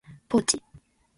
[0.27, 0.63] ポーチ、